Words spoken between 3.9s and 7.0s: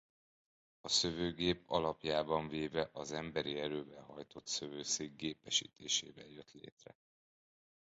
hajtott szövőszék gépesítésével jött létre.